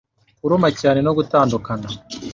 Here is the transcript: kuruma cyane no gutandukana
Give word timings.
kuruma 0.41 0.69
cyane 0.81 0.99
no 1.05 1.11
gutandukana 1.17 1.87